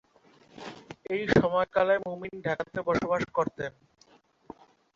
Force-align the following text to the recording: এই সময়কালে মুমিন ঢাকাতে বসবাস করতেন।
এই 1.05 1.23
সময়কালে 1.33 1.95
মুমিন 2.05 2.35
ঢাকাতে 2.45 2.79
বসবাস 2.87 3.23
করতেন। 3.33 3.71